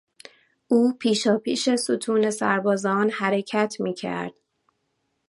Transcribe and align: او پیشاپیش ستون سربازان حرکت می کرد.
او 0.67 0.97
پیشاپیش 0.97 1.69
ستون 1.69 2.29
سربازان 2.31 3.09
حرکت 3.09 3.75
می 3.79 3.93
کرد. 3.93 4.33